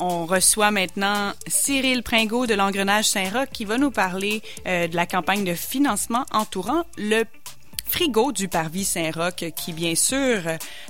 On 0.00 0.26
reçoit 0.26 0.70
maintenant 0.70 1.32
Cyril 1.48 2.04
Pringot 2.04 2.46
de 2.46 2.54
l'Engrenage 2.54 3.06
Saint-Roch 3.06 3.48
qui 3.52 3.64
va 3.64 3.78
nous 3.78 3.90
parler 3.90 4.42
euh, 4.66 4.86
de 4.86 4.94
la 4.94 5.06
campagne 5.06 5.42
de 5.42 5.54
financement 5.54 6.24
entourant 6.30 6.84
le 6.96 7.24
frigo 7.84 8.30
du 8.30 8.46
Parvis 8.46 8.84
Saint-Roch 8.84 9.44
qui, 9.56 9.72
bien 9.72 9.96
sûr, 9.96 10.42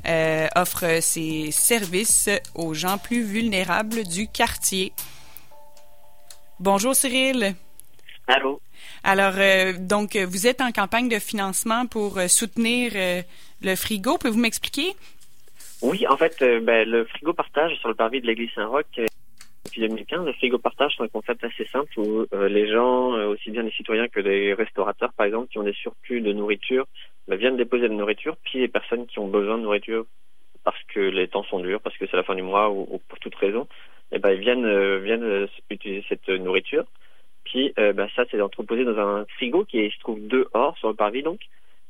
euh, 0.06 0.48
offre 0.56 1.00
ses 1.00 1.50
services 1.52 2.29
aux 2.54 2.74
gens 2.74 2.98
plus 2.98 3.22
vulnérables 3.22 4.04
du 4.04 4.29
quartier. 4.29 4.93
Bonjour 6.61 6.95
Cyril. 6.95 7.54
Allô. 8.27 8.61
Alors, 9.04 9.34
euh, 9.38 9.72
donc, 9.79 10.16
vous 10.16 10.46
êtes 10.46 10.61
en 10.61 10.70
campagne 10.70 11.09
de 11.09 11.18
financement 11.18 11.86
pour 11.86 12.18
soutenir 12.29 12.93
le 13.62 13.75
frigo. 13.75 14.18
Pouvez-vous 14.18 14.38
m'expliquer? 14.38 14.95
Oui, 15.80 16.06
en 16.08 16.16
fait, 16.16 16.42
euh, 16.42 16.60
ben, 16.60 16.88
le 16.88 17.04
frigo 17.04 17.32
partage 17.32 17.76
sur 17.76 17.88
le 17.88 17.95
parvis 17.95 18.20
de 18.20 18.27
l'église 18.27 18.50
Saint-Roch 18.52 18.84
euh, 18.98 19.06
depuis 19.64 19.80
2015. 19.82 20.27
Le 20.27 20.32
frigo 20.32 20.58
partage, 20.58 20.95
c'est 20.96 21.05
un 21.05 21.09
concept 21.09 21.45
assez 21.45 21.66
simple 21.66 22.00
où 22.00 22.27
euh, 22.32 22.48
les 22.48 22.69
gens, 22.69 23.12
aussi 23.28 23.50
bien 23.50 23.62
les 23.62 23.70
citoyens 23.70 24.09
que 24.09 24.19
les 24.19 24.55
restaurateurs, 24.55 25.12
par 25.12 25.27
exemple, 25.27 25.48
qui 25.48 25.59
ont 25.59 25.62
des 25.62 25.72
surplus 25.74 26.20
de 26.20 26.33
nourriture, 26.33 26.86
ben, 27.28 27.36
viennent 27.36 27.56
déposer 27.56 27.88
de 27.88 27.95
nourriture, 27.95 28.36
puis 28.45 28.59
les 28.59 28.69
personnes 28.69 29.06
qui 29.06 29.20
ont 29.20 29.28
besoin 29.28 29.56
de 29.56 29.62
nourriture 29.62 30.05
parce 30.64 30.83
que 30.92 31.00
les 31.00 31.28
temps 31.28 31.45
sont 31.45 31.60
durs, 31.60 31.80
parce 31.80 31.97
que 31.97 32.06
c'est 32.10 32.16
la 32.16 32.24
fin 32.24 32.34
du 32.34 32.42
mois 32.42 32.70
ou, 32.70 33.00
pour 33.08 33.19
toute 33.20 33.36
raison, 33.36 33.69
eh 34.10 34.19
ben, 34.19 34.33
ils 34.33 34.41
viennent, 34.41 34.98
viennent 34.98 35.48
utiliser 35.70 36.05
cette 36.08 36.28
nourriture. 36.28 36.84
Puis 37.45 37.72
ben, 37.77 38.08
ça, 38.16 38.24
c'est 38.30 38.41
entreposé 38.41 38.84
dans 38.84 38.98
un 38.98 39.24
frigo 39.36 39.64
qui 39.64 39.88
se 39.91 39.98
trouve 40.00 40.27
dehors 40.27 40.77
sur 40.78 40.88
le 40.88 40.95
parvis, 40.95 41.22
donc. 41.22 41.41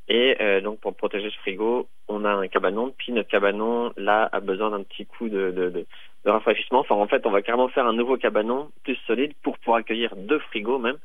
Et 0.08 0.36
euh, 0.40 0.60
donc 0.60 0.80
pour 0.80 0.96
protéger 0.96 1.30
ce 1.30 1.36
frigo, 1.38 1.88
on 2.08 2.24
a 2.24 2.30
un 2.30 2.48
cabanon. 2.48 2.94
Puis 2.96 3.12
notre 3.12 3.28
cabanon 3.28 3.92
là 3.96 4.28
a 4.32 4.40
besoin 4.40 4.70
d'un 4.70 4.82
petit 4.82 5.04
coup 5.04 5.28
de, 5.28 5.50
de, 5.50 5.70
de, 5.70 5.86
de, 6.24 6.30
rafraîchissement. 6.30 6.80
Enfin 6.80 6.94
en 6.94 7.06
fait, 7.06 7.26
on 7.26 7.30
va 7.30 7.42
carrément 7.42 7.68
faire 7.68 7.86
un 7.86 7.92
nouveau 7.92 8.16
cabanon 8.16 8.70
plus 8.84 8.96
solide 9.06 9.34
pour 9.42 9.58
pouvoir 9.58 9.78
accueillir 9.78 10.16
deux 10.16 10.38
frigos 10.38 10.78
même, 10.78 10.96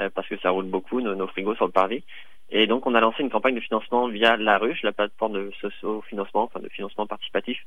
euh, 0.00 0.08
parce 0.14 0.28
que 0.28 0.38
ça 0.38 0.50
roule 0.50 0.66
beaucoup 0.66 1.00
nos, 1.00 1.16
nos, 1.16 1.26
frigos 1.26 1.56
sur 1.56 1.66
le 1.66 1.72
parvis. 1.72 2.04
Et 2.50 2.68
donc 2.68 2.86
on 2.86 2.94
a 2.94 3.00
lancé 3.00 3.22
une 3.22 3.30
campagne 3.30 3.56
de 3.56 3.60
financement 3.60 4.06
via 4.06 4.36
La 4.36 4.58
Ruche, 4.58 4.82
la 4.82 4.92
plateforme 4.92 5.32
de 5.32 5.50
socio-financement, 5.60 6.44
enfin 6.44 6.60
de 6.60 6.68
financement 6.68 7.06
participatif, 7.06 7.58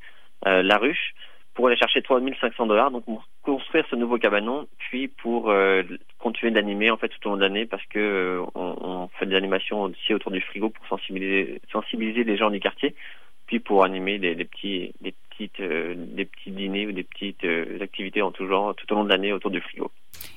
euh, 0.45 0.63
La 0.63 0.77
Ruche, 0.77 1.13
pour 1.57 1.65
aller 1.65 1.75
chercher 1.75 2.03
3500 2.03 2.67
dollars, 2.67 2.91
donc 2.91 3.03
pour 3.05 3.27
construire 3.41 3.83
ce 3.89 3.95
nouveau 3.95 4.19
cabanon, 4.19 4.67
puis 4.77 5.07
pour 5.07 5.49
euh, 5.49 5.81
continuer 6.19 6.51
d'animer 6.51 6.91
en 6.91 6.97
fait 6.97 7.09
tout 7.09 7.17
au 7.25 7.31
long 7.31 7.37
de 7.37 7.41
l'année, 7.41 7.65
parce 7.65 7.83
que 7.87 7.97
euh, 7.97 8.45
on, 8.53 8.75
on, 8.79 9.07
fait 9.17 9.25
des 9.25 9.35
animations 9.35 9.81
aussi 9.81 10.13
autour 10.13 10.31
du 10.31 10.39
frigo 10.39 10.69
pour 10.69 10.85
sensibiliser, 10.85 11.59
sensibiliser 11.71 12.23
les 12.25 12.37
gens 12.37 12.51
du 12.51 12.59
quartier, 12.59 12.93
puis 13.47 13.59
pour 13.59 13.83
animer 13.83 14.19
des, 14.19 14.35
des 14.35 14.45
petits, 14.45 14.93
des 15.01 15.15
petites, 15.31 15.59
euh, 15.59 15.95
des 15.97 16.25
petits 16.25 16.51
dîners 16.51 16.85
ou 16.85 16.91
des 16.91 17.01
petites 17.01 17.43
activités 17.81 18.21
en 18.21 18.31
tout 18.31 18.47
genre 18.47 18.75
tout 18.75 18.93
au 18.93 18.95
long 18.95 19.03
de 19.05 19.09
l'année 19.09 19.33
autour 19.33 19.49
du 19.49 19.59
frigo. 19.59 19.89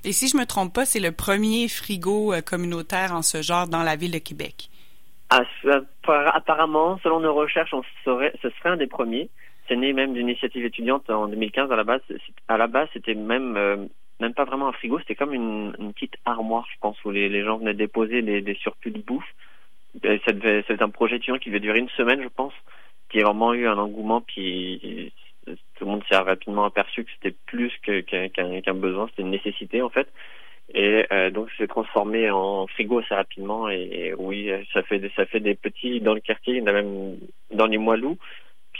Et 0.04 0.12
si 0.12 0.26
je 0.26 0.38
me 0.38 0.46
trompe 0.46 0.74
pas, 0.74 0.86
c'est 0.86 1.00
le 1.00 1.12
premier 1.12 1.68
frigo 1.68 2.32
communautaire 2.46 3.12
en 3.12 3.20
ce 3.20 3.42
genre 3.42 3.68
dans 3.68 3.82
la 3.82 3.94
ville 3.94 4.12
de 4.12 4.18
Québec. 4.18 4.70
Ah, 5.28 5.42
apparemment, 6.32 6.98
selon 7.02 7.20
nos 7.20 7.34
recherches, 7.34 7.74
on 7.74 7.82
serait, 8.06 8.32
ce 8.40 8.48
serait 8.48 8.70
un 8.70 8.78
des 8.78 8.86
premiers 8.86 9.28
c'est 9.70 9.76
né 9.76 9.92
même 9.92 10.14
d'une 10.14 10.28
initiative 10.28 10.64
étudiante 10.64 11.08
en 11.08 11.28
2015 11.28 11.70
à 11.70 11.76
la 11.76 11.84
base. 11.84 12.00
À 12.48 12.58
la 12.58 12.66
base, 12.66 12.88
c'était 12.92 13.14
même 13.14 13.56
euh, 13.56 13.76
même 14.18 14.34
pas 14.34 14.44
vraiment 14.44 14.68
un 14.68 14.72
frigo, 14.72 14.98
c'était 14.98 15.14
comme 15.14 15.32
une, 15.32 15.72
petite 15.94 16.16
armoire, 16.24 16.66
je 16.72 16.78
pense, 16.80 17.02
où 17.04 17.10
les, 17.10 17.44
gens 17.44 17.58
venaient 17.58 17.74
déposer 17.74 18.20
des, 18.20 18.54
surplus 18.56 18.90
de 18.90 19.00
bouffe. 19.00 19.34
C'est 20.02 20.82
un 20.82 20.90
projet 20.90 21.16
étudiant 21.16 21.38
qui 21.38 21.48
devait 21.48 21.60
durer 21.60 21.78
une 21.78 21.88
semaine, 21.90 22.22
je 22.22 22.28
pense, 22.28 22.52
qui 23.08 23.20
a 23.20 23.24
vraiment 23.24 23.54
eu 23.54 23.66
un 23.66 23.78
engouement, 23.78 24.20
puis 24.20 25.12
tout 25.46 25.84
le 25.84 25.86
monde 25.86 26.02
s'est 26.10 26.16
rapidement 26.16 26.64
aperçu 26.64 27.04
que 27.04 27.10
c'était 27.14 27.36
plus 27.46 27.72
qu'un 27.82 28.28
qu 28.28 28.72
besoin, 28.74 29.06
c'était 29.08 29.22
une 29.22 29.30
nécessité 29.30 29.80
en 29.80 29.88
fait. 29.88 30.08
Et 30.74 31.06
euh, 31.10 31.30
donc 31.30 31.48
c'est 31.56 31.66
transformé 31.66 32.30
en 32.30 32.66
frigo 32.68 33.00
assez 33.00 33.14
rapidement 33.14 33.68
et, 33.68 34.14
oui 34.16 34.52
ça 34.72 34.84
fait 34.84 35.02
ça 35.16 35.26
fait 35.26 35.40
des 35.40 35.56
petits 35.56 36.00
dans 36.00 36.14
le 36.14 36.20
quartier, 36.20 36.58
il 36.58 36.68
a 36.68 36.72
même 36.72 37.16
dans 37.52 37.66
les 37.66 37.78
Moilous 37.78 38.18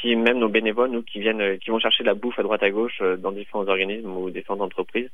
puis 0.00 0.16
même 0.16 0.38
nos 0.38 0.48
bénévoles, 0.48 0.90
nous, 0.90 1.02
qui 1.02 1.20
viennent, 1.20 1.58
qui 1.58 1.68
vont 1.68 1.78
chercher 1.78 2.04
de 2.04 2.08
la 2.08 2.14
bouffe 2.14 2.38
à 2.38 2.42
droite 2.42 2.62
à 2.62 2.70
gauche 2.70 2.98
euh, 3.02 3.18
dans 3.18 3.32
différents 3.32 3.68
organismes 3.68 4.10
ou 4.10 4.30
différentes 4.30 4.62
entreprises, 4.62 5.10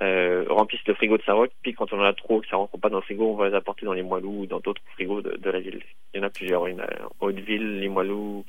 euh, 0.00 0.46
remplissent 0.48 0.86
le 0.86 0.94
frigo 0.94 1.18
de 1.18 1.22
Saroc. 1.24 1.50
Puis 1.60 1.74
quand 1.74 1.92
on 1.92 2.00
en 2.00 2.04
a 2.04 2.14
trop, 2.14 2.40
que 2.40 2.48
ça 2.48 2.56
rentre 2.56 2.78
pas 2.78 2.88
dans 2.88 2.96
le 2.96 3.02
frigo, 3.02 3.32
on 3.32 3.36
va 3.36 3.50
les 3.50 3.54
apporter 3.54 3.84
dans 3.84 3.92
les 3.92 4.02
Moilous 4.02 4.40
ou 4.40 4.46
dans 4.46 4.60
d'autres 4.60 4.80
frigos 4.94 5.20
de, 5.20 5.50
la 5.50 5.60
ville. 5.60 5.82
Il 6.14 6.20
y 6.20 6.24
en 6.24 6.26
a 6.26 6.30
plusieurs. 6.30 6.66
Il 6.70 6.72
y 6.72 6.74
en 6.74 6.84
a 6.84 6.88
Haute-Ville, 7.20 7.80
les 7.80 7.88
Moilous, 7.90 8.46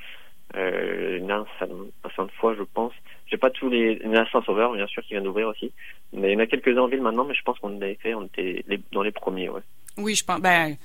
euh, 0.55 1.19
Nins, 1.19 1.45
à 1.59 2.09
Sainte-Foy, 2.15 2.55
je 2.57 2.63
pense. 2.63 2.93
J'ai 3.27 3.35
pas 3.35 3.49
tous 3.49 3.69
les, 3.69 3.99
il 4.01 4.15
y 4.15 4.17
en 4.17 4.25
Saint-Sauveur, 4.27 4.71
bien 4.71 4.87
sûr, 4.87 5.03
qui 5.03 5.09
vient 5.09 5.21
d'ouvrir 5.21 5.49
aussi. 5.49 5.73
Mais 6.13 6.31
il 6.31 6.33
y 6.35 6.37
en 6.37 6.39
a 6.39 6.47
quelques-uns 6.47 6.83
en 6.83 6.87
ville 6.87 7.01
maintenant, 7.01 7.25
mais 7.25 7.35
je 7.35 7.41
pense 7.41 7.59
qu'on 7.59 7.75
avait 7.81 7.95
fait, 7.95 8.13
on 8.13 8.27
était 8.27 8.63
dans 8.93 9.03
les 9.03 9.11
premiers. 9.11 9.49
Oui, 9.97 10.15
je 10.15 10.23
pense, 10.23 10.39
ben, 10.39 10.77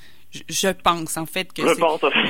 je 0.49 0.69
pense 0.69 1.17
en 1.17 1.27
fait 1.27 1.53
que 1.53 1.63
c'est 1.63 1.83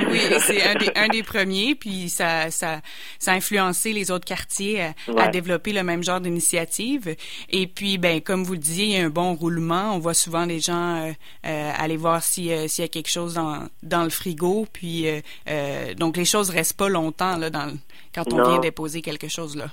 oui, 0.09 0.19
c'est 0.39 0.63
un 0.63 0.75
des, 0.75 0.91
un 0.95 1.07
des 1.07 1.23
premiers, 1.33 1.75
puis 1.75 2.09
ça, 2.09 2.51
ça, 2.51 2.81
ça 3.19 3.31
a 3.31 3.35
influencé 3.35 3.93
les 3.93 4.11
autres 4.11 4.25
quartiers 4.25 4.81
à, 4.81 4.93
à 5.17 5.27
développer 5.27 5.73
le 5.73 5.83
même 5.83 6.03
genre 6.03 6.21
d'initiative. 6.21 7.15
Et 7.49 7.67
puis, 7.67 7.97
ben 7.97 8.21
comme 8.21 8.43
vous 8.43 8.53
le 8.53 8.59
disiez, 8.59 8.85
il 8.85 8.91
y 8.91 8.97
a 8.97 9.05
un 9.05 9.09
bon 9.09 9.33
roulement. 9.35 9.95
On 9.95 9.99
voit 9.99 10.13
souvent 10.13 10.45
les 10.45 10.59
gens 10.59 11.07
euh, 11.07 11.11
euh 11.45 11.71
aller 11.77 11.97
voir 11.97 12.23
si, 12.23 12.51
euh, 12.51 12.67
s'il 12.67 12.83
y 12.83 12.85
a 12.85 12.89
quelque 12.89 13.09
chose 13.09 13.33
dans, 13.33 13.67
dans 13.83 14.03
le 14.03 14.09
frigo. 14.09 14.67
Puis 14.71 15.05
euh, 15.07 15.93
donc 15.95 16.17
les 16.17 16.25
choses 16.25 16.49
restent 16.49 16.77
pas 16.77 16.89
longtemps 16.89 17.37
là 17.37 17.49
dans 17.49 17.77
quand 18.13 18.31
on 18.33 18.49
vient 18.49 18.59
déposer 18.59 19.01
quelque 19.01 19.27
chose 19.27 19.55
là. 19.55 19.67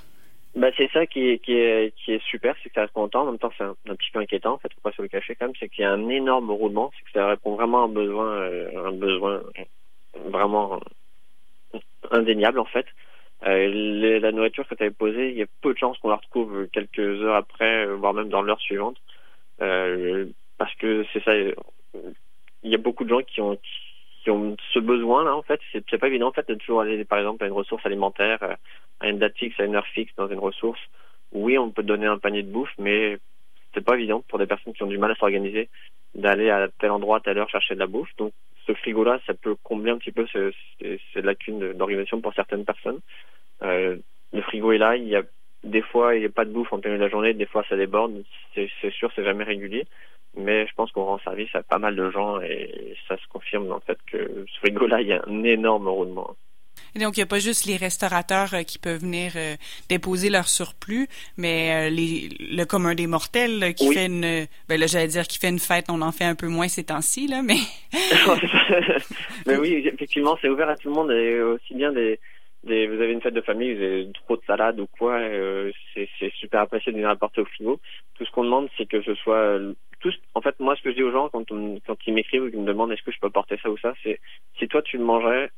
Bah 0.55 0.69
c'est 0.77 0.89
ça 0.91 1.05
qui 1.05 1.31
est, 1.31 1.39
qui 1.39 1.53
est, 1.53 1.93
qui 1.97 2.13
est 2.13 2.23
super, 2.23 2.55
c'est 2.63 2.69
que 2.69 2.75
ça 2.75 2.81
reste 2.81 2.95
longtemps. 2.95 3.23
En 3.23 3.25
même 3.25 3.39
temps, 3.39 3.51
c'est 3.57 3.65
un, 3.65 3.75
petit 3.95 4.09
peu 4.11 4.19
inquiétant, 4.19 4.53
en 4.53 4.57
fait, 4.57 4.73
faut 4.73 4.81
pas 4.81 4.93
se 4.93 5.01
le 5.01 5.09
cacher 5.09 5.35
quand 5.35 5.47
même. 5.47 5.55
C'est 5.59 5.67
qu'il 5.67 5.81
y 5.81 5.85
a 5.85 5.91
un 5.91 6.07
énorme 6.07 6.49
roulement, 6.49 6.91
c'est 6.97 7.03
que 7.03 7.11
ça 7.11 7.27
répond 7.27 7.55
vraiment 7.55 7.81
à 7.81 7.85
un 7.85 7.89
besoin, 7.89 8.27
euh, 8.27 8.87
un 8.87 8.93
besoin 8.93 9.43
vraiment 10.29 10.79
indéniable, 12.11 12.59
en 12.59 12.65
fait. 12.65 12.85
Euh, 13.45 14.19
la 14.19 14.31
nourriture 14.31 14.65
que 14.67 14.75
tu 14.75 14.83
avais 14.83 14.91
posée, 14.93 15.31
il 15.31 15.37
y 15.37 15.43
a 15.43 15.47
peu 15.61 15.73
de 15.73 15.77
chances 15.77 15.97
qu'on 15.97 16.09
la 16.09 16.15
retrouve 16.15 16.67
quelques 16.71 16.99
heures 16.99 17.35
après, 17.35 17.85
voire 17.87 18.13
même 18.13 18.29
dans 18.29 18.41
l'heure 18.41 18.61
suivante. 18.61 18.97
Euh, 19.61 20.25
parce 20.57 20.73
que 20.75 21.05
c'est 21.11 21.23
ça, 21.23 21.35
il 21.35 21.53
y 22.63 22.75
a 22.75 22.79
beaucoup 22.79 23.03
de 23.03 23.09
gens 23.09 23.21
qui 23.23 23.41
ont, 23.41 23.57
qui 24.25 24.31
ont 24.31 24.57
ce 24.73 24.79
besoin-là, 24.79 25.35
en 25.35 25.43
fait. 25.43 25.61
C'est 25.71 25.97
pas 25.99 26.07
évident, 26.07 26.29
en 26.29 26.31
fait, 26.31 26.47
de 26.49 26.55
toujours 26.55 26.81
aller, 26.81 27.05
par 27.05 27.19
exemple, 27.19 27.43
à 27.43 27.47
une 27.47 27.53
ressource 27.53 27.85
alimentaire 27.85 28.39
euh, 28.41 28.55
à 28.99 29.09
une 29.09 29.19
date 29.19 29.37
fixe, 29.37 29.59
à 29.59 29.65
une 29.65 29.75
heure 29.75 29.85
fixe 29.87 30.13
dans 30.17 30.27
une 30.27 30.39
ressource. 30.39 30.79
Oui, 31.31 31.57
on 31.59 31.69
peut 31.69 31.83
donner 31.83 32.07
un 32.07 32.17
panier 32.17 32.41
de 32.41 32.51
bouffe, 32.51 32.73
mais 32.79 33.19
c'est 33.73 33.85
pas 33.85 33.95
évident 33.95 34.23
pour 34.27 34.39
des 34.39 34.47
personnes 34.47 34.73
qui 34.73 34.81
ont 34.81 34.87
du 34.87 34.97
mal 34.97 35.11
à 35.11 35.15
s'organiser 35.15 35.69
d'aller 36.15 36.49
à 36.49 36.69
tel 36.79 36.89
endroit, 36.89 37.17
à 37.17 37.19
telle 37.19 37.37
heure 37.37 37.49
chercher 37.49 37.75
de 37.75 37.79
la 37.79 37.87
bouffe. 37.87 38.09
Donc, 38.17 38.33
ce 38.65 38.73
frigo-là, 38.73 39.19
ça 39.27 39.35
peut 39.35 39.55
combler 39.61 39.91
un 39.91 39.97
petit 39.99 40.11
peu 40.11 40.25
ces, 40.33 40.97
ces 41.13 41.21
lacunes 41.21 41.73
d'organisation 41.73 42.19
pour 42.19 42.33
certaines 42.33 42.65
personnes. 42.65 42.99
Euh, 43.61 43.97
le 44.33 44.41
frigo 44.41 44.71
est 44.71 44.79
là, 44.79 44.95
il 44.95 45.07
y 45.07 45.15
a 45.15 45.21
des 45.63 45.81
fois 45.81 46.15
il 46.15 46.21
n'y 46.21 46.25
a 46.25 46.29
pas 46.29 46.45
de 46.45 46.51
bouffe 46.51 46.73
en 46.73 46.79
plein 46.79 46.95
de 46.95 47.01
la 47.01 47.09
journée, 47.09 47.33
des 47.33 47.45
fois 47.45 47.63
ça 47.69 47.77
déborde. 47.77 48.23
C'est 48.55 48.91
sûr, 48.91 49.11
c'est 49.15 49.23
jamais 49.23 49.43
régulier, 49.43 49.85
mais 50.37 50.67
je 50.67 50.73
pense 50.75 50.91
qu'on 50.91 51.05
rend 51.05 51.19
service 51.19 51.53
à 51.53 51.63
pas 51.63 51.79
mal 51.79 51.95
de 51.95 52.09
gens 52.11 52.41
et 52.41 52.95
ça 53.07 53.17
se 53.17 53.27
confirme 53.27 53.67
dans 53.67 53.75
le 53.75 53.81
fait 53.81 53.97
que 54.11 54.45
ce 54.47 54.59
frigo-là, 54.59 55.01
il 55.01 55.07
y 55.07 55.13
a 55.13 55.23
un 55.27 55.43
énorme 55.43 55.87
roulement. 55.87 56.35
Et 56.95 56.99
donc, 56.99 57.17
il 57.17 57.19
n'y 57.19 57.23
a 57.23 57.27
pas 57.27 57.39
juste 57.39 57.65
les 57.65 57.75
restaurateurs 57.75 58.53
euh, 58.53 58.63
qui 58.63 58.79
peuvent 58.79 59.01
venir 59.01 59.33
euh, 59.35 59.55
déposer 59.89 60.29
leur 60.29 60.47
surplus, 60.47 61.07
mais 61.37 61.87
euh, 61.87 61.89
les, 61.89 62.29
le 62.39 62.63
commun 62.63 62.95
des 62.95 63.07
mortels 63.07 63.73
qui 63.75 63.93
fait 63.93 64.05
une, 64.05 64.47
ben 64.69 64.79
là, 64.79 64.87
j'allais 64.87 65.07
dire 65.07 65.27
qui 65.27 65.37
fait 65.37 65.49
une 65.49 65.59
fête, 65.59 65.85
on 65.89 66.01
en 66.01 66.13
fait 66.13 66.23
un 66.23 66.35
peu 66.35 66.47
moins 66.47 66.69
ces 66.69 66.85
temps-ci, 66.85 67.27
là, 67.27 67.41
mais. 67.41 67.57
mais 69.45 69.57
oui, 69.57 69.83
effectivement, 69.85 70.37
c'est 70.41 70.47
ouvert 70.47 70.69
à 70.69 70.77
tout 70.77 70.87
le 70.87 70.95
monde 70.95 71.11
et 71.11 71.41
aussi 71.41 71.73
bien 71.73 71.91
des, 71.91 72.17
des, 72.63 72.87
vous 72.87 73.01
avez 73.01 73.11
une 73.11 73.21
fête 73.21 73.33
de 73.33 73.41
famille, 73.41 73.73
vous 73.73 73.83
avez 73.83 74.07
trop 74.13 74.37
de 74.37 74.43
salade 74.47 74.79
ou 74.79 74.87
quoi, 74.97 75.19
c'est, 75.93 76.07
c'est 76.17 76.31
super 76.35 76.61
apprécié 76.61 76.93
de 76.93 76.97
venir 76.97 77.09
apporter 77.09 77.41
au 77.41 77.45
frigo. 77.45 77.79
Tout 78.15 78.25
ce 78.25 78.31
qu'on 78.31 78.45
demande, 78.45 78.69
c'est 78.77 78.85
que 78.87 79.01
ce 79.01 79.15
soit 79.15 79.59
en 80.33 80.41
fait, 80.41 80.59
moi, 80.59 80.75
ce 80.75 80.81
que 80.81 80.91
je 80.91 80.95
dis 80.95 81.03
aux 81.03 81.11
gens 81.11 81.29
quand, 81.29 81.45
ils 81.51 82.13
m'écrivent 82.13 82.43
ou 82.43 82.49
qu'ils 82.49 82.59
me 82.59 82.65
demandent 82.65 82.91
est-ce 82.91 83.03
que 83.03 83.11
je 83.11 83.19
peux 83.19 83.27
apporter 83.27 83.57
ça 83.61 83.69
ou 83.69 83.77
ça, 83.77 83.93
c'est 84.03 84.19
si 84.57 84.67
toi 84.67 84.81
tu 84.81 84.97
le 84.97 85.03
mangerais, 85.03 85.51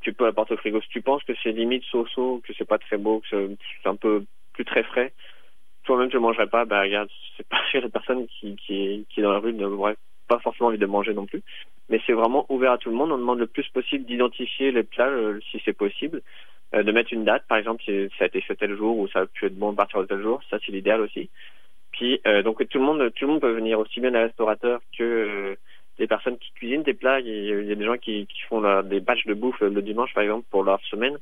tu 0.00 0.12
peux 0.12 0.26
apporter 0.26 0.54
au 0.54 0.56
frigo. 0.56 0.80
Si 0.80 0.88
tu 0.88 1.02
penses 1.02 1.22
que 1.24 1.32
c'est 1.42 1.52
limite 1.52 1.84
so-so, 1.84 2.40
que 2.44 2.52
c'est 2.56 2.68
pas 2.68 2.78
très 2.78 2.96
beau, 2.96 3.20
que 3.20 3.56
c'est 3.82 3.88
un 3.88 3.96
peu 3.96 4.24
plus 4.52 4.64
très 4.64 4.82
frais, 4.82 5.12
toi-même 5.84 6.10
tu 6.10 6.16
ne 6.16 6.22
mangerais 6.22 6.48
pas, 6.48 6.64
bah 6.64 6.82
regarde, 6.82 7.08
c'est 7.36 7.48
pas 7.48 7.60
la 7.74 7.88
personne 7.88 8.26
qui, 8.26 8.56
qui, 8.56 9.06
qui 9.08 9.20
est 9.20 9.22
dans 9.22 9.32
la 9.32 9.38
rue 9.38 9.52
n'aurait 9.52 9.96
pas 10.28 10.38
forcément 10.38 10.68
envie 10.68 10.78
de 10.78 10.86
manger 10.86 11.14
non 11.14 11.26
plus. 11.26 11.42
Mais 11.88 12.00
c'est 12.06 12.12
vraiment 12.12 12.46
ouvert 12.48 12.72
à 12.72 12.78
tout 12.78 12.90
le 12.90 12.96
monde. 12.96 13.12
On 13.12 13.18
demande 13.18 13.38
le 13.38 13.46
plus 13.46 13.68
possible 13.68 14.04
d'identifier 14.04 14.72
les 14.72 14.84
plats 14.84 15.08
euh, 15.08 15.40
si 15.50 15.60
c'est 15.64 15.72
possible, 15.72 16.22
euh, 16.74 16.82
de 16.82 16.92
mettre 16.92 17.12
une 17.12 17.24
date, 17.24 17.46
par 17.48 17.58
exemple, 17.58 17.82
si 17.84 18.08
ça 18.18 18.24
a 18.24 18.26
été 18.28 18.40
fait 18.40 18.56
tel 18.56 18.76
jour 18.76 18.96
ou 18.98 19.08
ça 19.08 19.20
a 19.20 19.26
pu 19.26 19.46
être 19.46 19.58
bon 19.58 19.72
à 19.72 19.74
partir 19.74 20.00
de 20.00 20.06
tel 20.06 20.22
jour, 20.22 20.40
ça 20.48 20.58
c'est 20.64 20.72
l'idéal 20.72 21.00
aussi. 21.00 21.30
Puis 21.92 22.20
euh, 22.26 22.42
donc 22.42 22.66
tout 22.68 22.78
le 22.78 22.84
monde, 22.84 23.12
tout 23.14 23.26
le 23.26 23.32
monde 23.32 23.40
peut 23.40 23.52
venir 23.52 23.78
aussi 23.78 24.00
bien 24.00 24.10
les 24.10 24.24
restaurateurs 24.24 24.80
que 24.96 25.56
des 25.98 26.06
personnes 26.06 26.38
qui 26.38 26.52
cuisinent 26.52 26.82
des 26.82 26.94
plats. 26.94 27.20
Il 27.20 27.44
y 27.44 27.72
a, 27.72 27.74
des 27.74 27.84
gens 27.84 27.98
qui, 27.98 28.26
qui 28.26 28.42
font 28.48 28.82
des 28.82 29.00
batchs 29.00 29.26
de 29.26 29.34
bouffe 29.34 29.60
le 29.60 29.82
dimanche, 29.82 30.12
par 30.14 30.22
exemple, 30.22 30.46
pour 30.50 30.64
leur 30.64 30.80
semaine. 30.84 31.18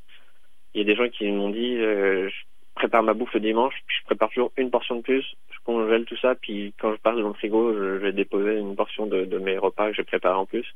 Il 0.74 0.78
y 0.78 0.82
a 0.82 0.84
des 0.84 0.94
gens 0.94 1.08
qui 1.08 1.30
m'ont 1.30 1.50
dit, 1.50 1.76
euh, 1.76 2.28
je 2.28 2.36
prépare 2.76 3.02
ma 3.02 3.14
bouffe 3.14 3.34
le 3.34 3.40
dimanche, 3.40 3.74
puis 3.86 3.96
je 4.00 4.04
prépare 4.04 4.28
toujours 4.28 4.52
une 4.56 4.70
portion 4.70 4.96
de 4.96 5.02
plus, 5.02 5.24
je 5.50 5.58
congèle 5.64 6.04
tout 6.04 6.16
ça, 6.16 6.34
puis 6.36 6.72
quand 6.80 6.92
je 6.92 7.00
pars 7.00 7.16
dans 7.16 7.28
le 7.28 7.34
frigo, 7.34 7.74
je, 7.74 7.96
vais 7.96 8.12
déposer 8.12 8.58
une 8.58 8.76
portion 8.76 9.06
de, 9.06 9.24
de 9.24 9.38
mes 9.38 9.58
repas 9.58 9.90
que 9.90 9.96
j'ai 9.96 10.04
préparés 10.04 10.38
en 10.38 10.46
plus. 10.46 10.66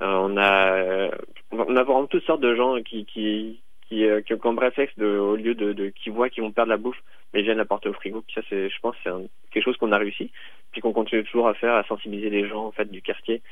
Euh, 0.00 0.06
on 0.06 0.36
a 0.36 1.10
on 1.50 1.76
a 1.76 1.82
vraiment 1.82 2.06
toutes 2.06 2.24
sortes 2.24 2.40
de 2.40 2.54
gens 2.54 2.80
qui 2.82 3.04
qui 3.04 3.60
qui, 3.88 4.04
euh, 4.06 4.20
qui 4.20 4.36
comme 4.38 4.58
réflexe 4.58 4.96
de 4.98 5.06
au 5.06 5.36
lieu 5.36 5.54
de, 5.54 5.72
de 5.72 5.88
qui 5.88 6.10
voient 6.10 6.28
qu'ils 6.28 6.42
vont 6.42 6.52
perdre 6.52 6.70
la 6.70 6.76
bouffe, 6.76 7.00
mais 7.32 7.42
viennent 7.42 7.58
la 7.58 7.64
porter 7.64 7.88
au 7.88 7.94
frigo. 7.94 8.22
Puis 8.22 8.34
ça 8.34 8.42
c'est 8.48 8.68
je 8.68 8.80
pense 8.80 8.94
c'est 9.02 9.10
quelque 9.50 9.64
chose 9.64 9.76
qu'on 9.76 9.92
a 9.92 9.98
réussi, 9.98 10.30
puis 10.72 10.80
qu'on 10.80 10.92
continue 10.92 11.24
toujours 11.24 11.48
à 11.48 11.54
faire, 11.54 11.74
à 11.74 11.84
sensibiliser 11.84 12.30
les 12.30 12.46
gens 12.48 12.66
en 12.66 12.72
fait 12.72 12.90
du 12.90 13.02
quartier 13.02 13.42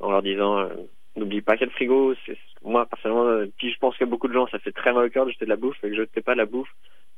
en 0.00 0.10
leur 0.10 0.22
disant 0.22 0.58
euh, 0.58 0.68
n'oublie 1.16 1.40
pas 1.40 1.56
quel 1.56 1.70
frigo. 1.70 2.14
C'est 2.26 2.38
moi 2.62 2.86
personnellement, 2.86 3.46
puis 3.56 3.72
je 3.72 3.78
pense 3.78 3.96
que 3.96 4.04
beaucoup 4.04 4.28
de 4.28 4.34
gens 4.34 4.46
ça 4.48 4.58
fait 4.58 4.72
très 4.72 4.92
mal 4.92 5.06
au 5.06 5.10
cœur 5.10 5.26
de 5.26 5.30
jeter 5.30 5.46
de 5.46 5.50
la 5.50 5.56
bouffe, 5.56 5.82
et 5.82 5.90
que 5.90 5.96
jetez 5.96 6.20
pas 6.20 6.34
la 6.34 6.46
bouffe. 6.46 6.70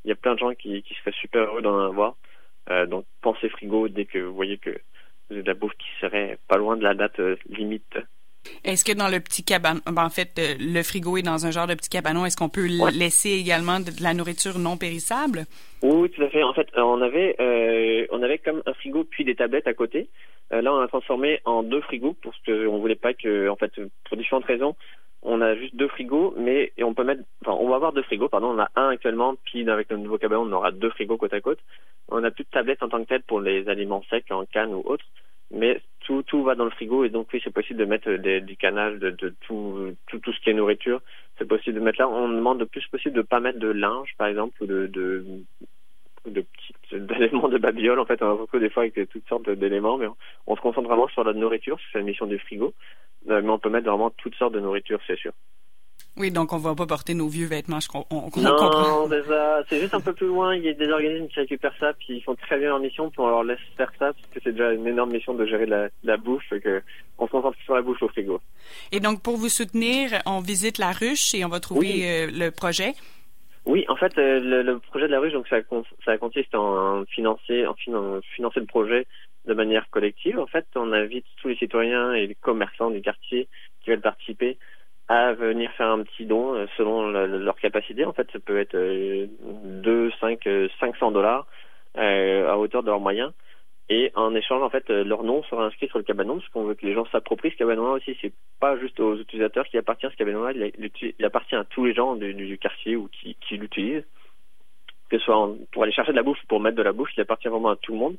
Il 0.05 0.09
y 0.09 0.13
a 0.13 0.17
plein 0.17 0.35
de 0.35 0.39
gens 0.39 0.55
qui 0.55 0.83
qui 0.83 0.95
seraient 0.95 1.17
super 1.21 1.43
heureux 1.43 1.63
d'en 1.63 1.79
avoir. 1.79 2.17
Euh, 2.71 2.87
donc 2.87 3.07
pensez 3.23 3.49
frigo 3.49 3.89
dès 3.89 4.05
que 4.05 4.19
vous 4.19 4.35
voyez 4.35 4.59
que 4.59 4.71
vous 4.71 5.35
avez 5.35 5.43
de 5.43 5.49
la 5.49 5.55
bouffe 5.55 5.75
qui 5.79 5.89
serait 6.01 6.39
pas 6.49 6.57
loin 6.59 6.77
de 6.77 6.83
la 6.83 6.95
date 6.95 7.21
limite. 7.49 7.99
Est-ce 8.65 8.85
que 8.85 8.97
dans 8.97 9.09
le 9.09 9.21
petit 9.21 9.45
cabanon, 9.45 9.81
ben, 9.87 10.05
en 10.05 10.11
fait, 10.11 10.39
euh, 10.39 10.55
le 10.59 10.83
frigo 10.83 11.17
est 11.17 11.23
dans 11.23 11.47
un 11.47 11.51
genre 11.51 11.67
de 11.67 11.75
petit 11.75 11.89
cabanon, 11.89 12.25
est-ce 12.27 12.37
qu'on 12.37 12.49
peut 12.49 12.67
laisser 12.93 13.31
également 13.31 13.81
de, 13.81 13.91
la 14.03 14.15
nourriture 14.15 14.59
non 14.59 14.77
périssable? 14.77 15.45
Oui, 15.83 16.11
tout 16.11 16.23
à 16.23 16.29
fait. 16.29 16.43
En 16.43 16.53
fait, 16.53 16.69
euh, 16.77 16.83
on 16.83 17.01
avait, 17.01 17.37
euh, 17.41 18.07
on 18.11 18.23
avait 18.23 18.39
comme 18.39 18.63
un 18.67 18.73
frigo 18.75 19.05
puis 19.05 19.25
des 19.25 19.35
tablettes 19.35 19.67
à 19.67 19.75
côté. 19.75 20.09
là, 20.51 20.73
on 20.73 20.81
a 20.81 20.89
transformé 20.89 21.41
en 21.45 21.63
deux 21.63 21.83
frigos 21.83 22.17
parce 22.23 22.37
qu'on 22.45 22.79
voulait 22.79 22.95
pas 22.95 23.15
que, 23.15 23.49
en 23.49 23.57
fait, 23.57 23.73
pour 24.05 24.17
différentes 24.17 24.47
raisons, 24.47 24.75
on 25.23 25.41
a 25.41 25.57
juste 25.57 25.75
deux 25.75 25.89
frigos, 25.89 26.35
mais 26.39 26.73
on 26.81 26.95
peut 26.95 27.05
mettre, 27.05 27.23
enfin, 27.45 27.57
on 27.61 27.69
va 27.69 27.77
avoir 27.77 27.93
deux 27.93 28.03
frigos, 28.03 28.29
pardon, 28.29 28.55
on 28.55 28.59
a 28.61 28.69
un 28.77 28.91
actuellement, 28.91 29.35
puis 29.45 29.69
avec 29.69 29.91
le 29.91 29.97
nouveau 29.97 30.17
cabanon, 30.17 30.43
on 30.43 30.53
aura 30.53 30.71
deux 30.71 30.91
frigos 30.91 31.17
côte 31.17 31.35
à 31.35 31.41
côte. 31.41 31.59
On 32.09 32.21
n'a 32.21 32.31
plus 32.31 32.45
de 32.45 32.51
tablettes 32.51 32.83
en 32.83 32.89
tant 32.89 33.03
que 33.03 33.09
telle 33.09 33.23
pour 33.23 33.41
les 33.41 33.69
aliments 33.69 34.03
secs 34.09 34.31
en 34.31 34.45
canne 34.47 34.73
ou 34.73 34.83
autres 34.87 35.05
mais 35.51 35.81
tout, 36.29 36.43
va 36.45 36.55
dans 36.55 36.65
le 36.65 36.71
frigo 36.71 37.05
et 37.05 37.11
donc 37.11 37.29
oui 37.33 37.41
c'est 37.43 37.53
possible 37.53 37.79
de 37.81 37.85
mettre 37.85 38.11
des, 38.13 38.41
du 38.41 38.57
canal 38.57 38.99
de, 38.99 39.11
tout, 39.11 39.95
tout, 40.07 40.19
tout 40.19 40.33
ce 40.33 40.41
qui 40.41 40.51
est 40.51 40.55
nourriture. 40.55 41.01
C'est 41.39 41.49
possible 41.49 41.79
de 41.79 41.85
mettre 41.85 42.01
là. 42.01 42.09
On 42.09 42.29
demande 42.29 42.61
le 42.61 42.67
plus 42.67 42.87
possible 42.89 43.15
de 43.15 43.23
pas 43.23 43.41
mettre 43.41 43.59
de 43.59 43.69
linge 43.69 44.15
par 44.17 44.29
exemple 44.29 44.63
ou 44.63 44.67
de 44.67 44.87
de, 46.27 46.45
d'éléments 46.93 47.49
de 47.49 47.59
babiole 47.59 47.99
en 47.99 48.05
fait. 48.05 48.23
On 48.23 48.33
a 48.33 48.37
beaucoup 48.37 48.59
des 48.59 48.71
fois 48.71 48.85
avec 48.85 49.09
toutes 49.11 49.29
sortes 49.29 49.51
d'éléments 49.51 49.99
mais 49.99 50.07
on, 50.47 50.57
se 50.57 50.61
concentre 50.61 50.89
vraiment 50.89 51.09
sur 51.09 51.25
la 51.25 51.33
nourriture 51.33 51.79
c'est 51.93 51.99
la 51.99 52.05
mission 52.05 52.27
du 52.27 52.39
frigo. 52.39 52.75
Euh, 53.29 53.43
mais 53.43 53.51
on 53.51 53.59
peut 53.59 53.71
mettre 53.71 53.89
vraiment 53.89 54.11
toutes 54.11 54.37
sortes 54.37 54.55
de 54.55 54.61
nourriture 54.61 55.01
c'est 55.07 55.19
sûr 55.19 55.33
oui, 56.19 56.31
donc 56.31 56.53
on 56.53 56.59
va 56.59 56.75
pas 56.75 56.87
porter 56.87 57.15
nos 57.15 57.29
vieux 57.29 57.47
vêtements. 57.47 57.81
Je, 57.81 57.89
on, 57.95 58.05
on, 58.11 58.41
non, 58.41 59.09
c'est 59.69 59.81
juste 59.81 59.95
un 59.95 60.01
peu 60.01 60.13
plus 60.13 60.27
loin. 60.27 60.55
Il 60.55 60.65
y 60.65 60.69
a 60.69 60.75
des 60.75 60.89
organismes 60.89 61.29
qui 61.29 61.41
récupèrent 61.41 61.75
ça, 61.79 61.93
puis 61.95 62.17
ils 62.17 62.23
font 62.23 62.35
très 62.35 62.59
bien 62.59 62.69
leur 62.69 62.81
mission, 62.81 63.11
puis 63.11 63.21
on 63.21 63.29
leur 63.29 63.45
laisse 63.45 63.59
faire 63.77 63.91
ça, 63.99 64.13
parce 64.13 64.27
que 64.33 64.41
c'est 64.43 64.53
déjà 64.53 64.73
une 64.73 64.87
énorme 64.87 65.13
mission 65.13 65.35
de 65.35 65.47
gérer 65.47 65.67
la, 65.67 65.89
la 66.05 66.17
bouffe, 66.17 66.49
que 66.49 66.83
on 67.19 67.27
se 67.27 67.33
concentre 67.33 67.59
sur 67.65 67.75
la 67.75 67.83
bouffe 67.83 68.03
au 68.03 68.09
frigo. 68.09 68.41
Et 68.93 69.01
donc, 69.01 69.23
pour 69.23 69.37
vous 69.37 69.49
soutenir, 69.49 70.11
on 70.27 70.41
visite 70.41 70.79
la 70.79 70.93
ruche 70.93 71.35
et 71.35 71.45
on 71.45 71.49
va 71.49 71.61
trouver 71.61 72.05
euh, 72.05 72.31
le 72.33 72.51
projet? 72.51 72.95
Oui, 73.67 73.85
en 73.89 73.97
fait, 73.97 74.17
euh, 74.19 74.63
le, 74.63 74.79
projet 74.79 75.09
de 75.09 75.13
la 75.13 75.21
ruche, 75.21 75.33
donc 75.33 75.47
ça, 75.49 75.57
ça 76.05 76.17
consiste 76.17 76.55
en 76.55 77.05
financer, 77.07 77.67
en 77.67 77.75
financer 77.75 78.61
le 78.61 78.67
projet 78.67 79.07
de 79.47 79.55
manière 79.55 79.89
collective. 79.91 80.39
En 80.39 80.47
fait, 80.47 80.67
on 80.75 80.93
invite 80.93 81.27
tous 81.41 81.49
les 81.49 81.57
citoyens 81.57 82.13
et 82.15 82.27
les 82.27 82.35
commerçants 82.35 82.91
du 82.91 83.01
quartier 83.01 83.49
qui 83.83 83.91
veulent 83.91 84.01
participer 84.01 84.59
à 85.09 85.33
venir 85.33 85.73
faire 85.73 85.89
un 85.89 86.03
petit 86.03 86.27
don 86.27 86.55
euh, 86.55 86.67
selon 86.77 87.09
leur 87.11 87.57
capacité. 87.57 88.05
En 88.05 88.13
fait, 88.13 88.29
ça 88.31 88.39
peut 88.39 88.59
être 88.59 88.77
2, 88.77 90.13
5, 90.21 90.49
500 90.81 91.11
dollars 91.13 91.47
euh, 91.97 92.51
à 92.51 92.59
hauteur 92.59 92.83
de 92.83 92.89
leurs 92.89 93.01
moyens. 93.01 93.33
Et 93.91 94.13
en 94.15 94.35
échange, 94.35 94.63
en 94.63 94.69
fait, 94.69 94.91
euh, 94.91 95.03
leur 95.03 95.23
nom 95.23 95.43
sera 95.45 95.65
inscrit 95.65 95.89
sur 95.89 95.97
le 95.97 96.05
cabanon, 96.05 96.39
parce 96.39 96.49
qu'on 96.51 96.65
veut 96.65 96.75
que 96.75 96.85
les 96.85 96.93
gens 96.93 97.07
s'approprient 97.07 97.53
ce 97.53 97.57
cabanon-là 97.57 97.93
aussi. 97.93 98.17
C'est 98.21 98.35
pas 98.61 98.79
juste 98.79 99.01
aux 99.01 99.17
utilisateurs 99.17 99.67
qui 99.67 99.79
appartient 99.79 100.07
ce 100.11 100.17
cabanon-là, 100.17 100.53
il, 100.53 101.25
appartient 101.25 101.57
à 101.57 101.65
tous 101.65 101.87
les 101.87 101.95
gens 101.95 102.15
du, 102.15 102.59
quartier 102.59 102.97
ou 102.97 103.09
qui, 103.09 103.57
l'utilisent. 103.57 104.05
Que 105.09 105.19
ce 105.19 105.25
soit 105.25 105.55
pour 105.73 105.85
aller 105.85 105.93
chercher 105.93 106.13
de 106.13 106.17
la 106.17 106.23
bouffe 106.23 106.43
ou 106.45 106.47
pour 106.49 106.61
mettre 106.61 106.77
de 106.77 106.83
la 106.83 106.93
bouffe, 106.93 107.17
il 107.17 107.21
appartient 107.23 107.49
vraiment 107.49 107.71
à 107.71 107.77
tout 107.77 107.93
le 107.93 107.99
monde. 107.99 108.17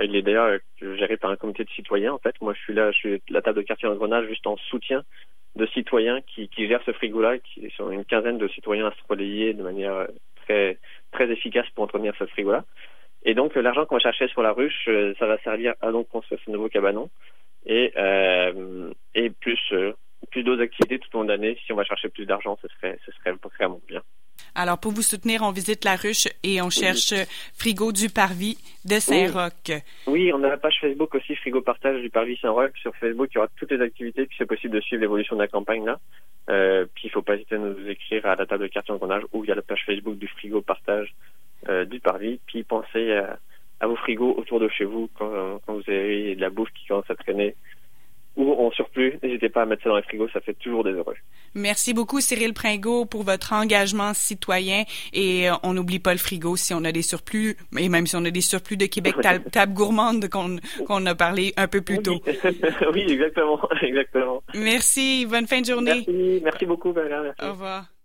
Il 0.00 0.14
est 0.14 0.22
d'ailleurs 0.22 0.60
géré 0.80 1.16
par 1.16 1.32
un 1.32 1.36
comité 1.36 1.64
de 1.64 1.70
citoyens. 1.70 2.12
En 2.12 2.18
fait, 2.18 2.40
moi, 2.40 2.54
je 2.54 2.60
suis 2.60 2.74
là, 2.74 2.92
je 2.92 2.98
suis 2.98 3.22
la 3.28 3.42
table 3.42 3.56
de 3.56 3.62
quartier 3.62 3.88
en 3.88 3.96
Grenade 3.96 4.28
juste 4.28 4.46
en 4.46 4.56
soutien 4.56 5.02
de 5.56 5.66
citoyens 5.66 5.87
qui, 6.26 6.48
qui 6.48 6.66
gèrent 6.66 6.82
ce 6.84 6.92
frigo-là, 6.92 7.38
qui 7.38 7.70
sont 7.76 7.90
une 7.90 8.04
quinzaine 8.04 8.38
de 8.38 8.48
citoyens 8.48 8.86
à 8.86 8.92
se 8.92 9.02
relayer 9.08 9.54
de 9.54 9.62
manière 9.62 10.06
très 10.44 10.78
très 11.12 11.30
efficace 11.30 11.66
pour 11.74 11.84
entretenir 11.84 12.14
ce 12.18 12.26
frigo-là. 12.26 12.64
Et 13.24 13.34
donc 13.34 13.54
l'argent 13.54 13.86
qu'on 13.86 13.96
va 13.96 14.00
chercher 14.00 14.28
sur 14.28 14.42
la 14.42 14.52
ruche, 14.52 14.86
euh, 14.88 15.14
ça 15.18 15.26
va 15.26 15.38
servir 15.38 15.74
à 15.80 15.90
donc 15.90 16.08
construire 16.08 16.40
ce 16.44 16.50
nouveau 16.50 16.68
cabanon 16.68 17.10
et 17.66 17.92
euh, 17.96 18.92
et 19.14 19.30
plus 19.30 19.60
euh, 19.72 19.92
plus 20.30 20.42
d'autres 20.42 20.62
activités 20.62 20.98
tout 20.98 21.08
au 21.14 21.18
long 21.18 21.24
de 21.24 21.30
l'année. 21.30 21.58
Si 21.64 21.72
on 21.72 21.76
va 21.76 21.84
chercher 21.84 22.08
plus 22.08 22.26
d'argent, 22.26 22.58
ce 22.62 22.68
serait 22.68 22.98
ce 23.04 23.12
serait 23.12 23.32
vraiment 23.32 23.80
bien. 23.88 24.02
Alors, 24.54 24.78
pour 24.78 24.92
vous 24.92 25.02
soutenir, 25.02 25.42
on 25.42 25.50
visite 25.50 25.84
la 25.84 25.96
ruche 25.96 26.26
et 26.42 26.60
on 26.62 26.70
cherche 26.70 27.14
Frigo 27.54 27.92
du 27.92 28.08
Parvis 28.08 28.58
de 28.84 28.98
Saint-Roch. 28.98 29.82
Oui. 30.06 30.32
on 30.32 30.42
a 30.42 30.48
la 30.48 30.56
page 30.56 30.78
Facebook 30.80 31.14
aussi, 31.14 31.36
Frigo 31.36 31.60
Partage 31.60 32.00
du 32.00 32.10
Parvis 32.10 32.38
Saint-Roch. 32.40 32.72
Sur 32.80 32.94
Facebook, 32.96 33.28
il 33.32 33.36
y 33.36 33.38
aura 33.38 33.48
toutes 33.56 33.72
les 33.72 33.80
activités, 33.80 34.26
puis 34.26 34.36
c'est 34.38 34.46
possible 34.46 34.74
de 34.74 34.80
suivre 34.80 35.02
l'évolution 35.02 35.36
de 35.36 35.42
la 35.42 35.48
campagne 35.48 35.84
là. 35.84 35.98
Euh, 36.50 36.86
puis 36.94 37.08
il 37.08 37.10
faut 37.10 37.22
pas 37.22 37.34
hésiter 37.34 37.56
à 37.56 37.58
nous 37.58 37.88
écrire 37.88 38.24
à 38.26 38.34
la 38.34 38.46
table 38.46 38.62
de 38.62 38.68
quartier 38.68 38.94
en 38.94 39.20
ou 39.32 39.42
via 39.42 39.54
la 39.54 39.62
page 39.62 39.82
Facebook 39.84 40.16
du 40.16 40.28
Frigo 40.28 40.62
Partage 40.62 41.14
euh, 41.68 41.84
du 41.84 42.00
Parvis. 42.00 42.40
Puis 42.46 42.62
pensez 42.62 43.12
à, 43.12 43.86
vos 43.86 43.96
frigos 43.96 44.34
autour 44.36 44.58
de 44.58 44.68
chez 44.68 44.84
vous 44.84 45.10
quand, 45.14 45.60
quand 45.66 45.74
vous 45.74 45.84
avez 45.86 46.34
de 46.34 46.40
la 46.40 46.50
bouffe 46.50 46.70
qui 46.72 46.86
commence 46.86 47.10
à 47.10 47.14
traîner 47.14 47.54
ou 48.38 48.52
en 48.52 48.70
surplus, 48.70 49.18
n'hésitez 49.22 49.48
pas 49.48 49.62
à 49.62 49.66
mettre 49.66 49.82
ça 49.82 49.88
dans 49.90 49.96
les 49.96 50.02
frigos, 50.02 50.28
ça 50.28 50.40
fait 50.40 50.54
toujours 50.54 50.84
des 50.84 50.92
heureux. 50.92 51.16
Merci 51.58 51.92
beaucoup 51.92 52.20
Cyril 52.20 52.54
Pringot 52.54 53.04
pour 53.04 53.24
votre 53.24 53.52
engagement 53.52 54.14
citoyen 54.14 54.84
et 55.12 55.50
euh, 55.50 55.54
on 55.64 55.74
n'oublie 55.74 55.98
pas 55.98 56.12
le 56.12 56.18
frigo 56.18 56.56
si 56.56 56.72
on 56.72 56.84
a 56.84 56.92
des 56.92 57.02
surplus 57.02 57.56
et 57.76 57.88
même 57.88 58.06
si 58.06 58.14
on 58.14 58.24
a 58.24 58.30
des 58.30 58.40
surplus 58.40 58.76
de 58.76 58.86
Québec 58.86 59.16
table 59.50 59.72
gourmande 59.72 60.28
qu'on 60.28 61.06
a 61.06 61.14
parlé 61.16 61.52
un 61.56 61.66
peu 61.66 61.80
plus 61.80 62.00
tôt. 62.00 62.20
oui, 62.94 63.04
exactement, 63.08 63.60
exactement. 63.82 64.42
Merci, 64.54 65.26
bonne 65.26 65.48
fin 65.48 65.60
de 65.60 65.66
journée. 65.66 66.04
Merci, 66.06 66.40
merci 66.44 66.66
beaucoup 66.66 66.92
Valérie. 66.92 67.30
Au 67.42 67.50
revoir. 67.50 67.97